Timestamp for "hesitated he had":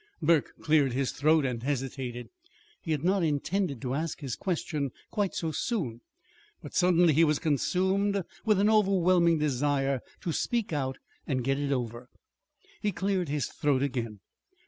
1.61-3.03